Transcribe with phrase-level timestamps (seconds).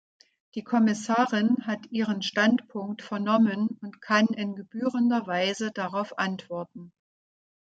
[0.55, 6.91] Die Kommissarin hat Ihren Standpunkt vernommen und kann in gebührender Weise darauf antworten.